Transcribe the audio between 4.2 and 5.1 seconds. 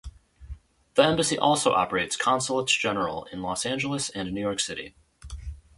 New York City.